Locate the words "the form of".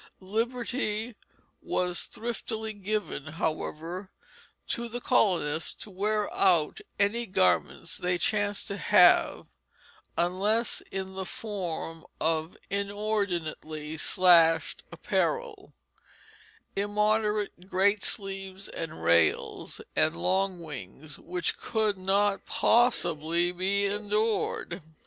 11.13-12.57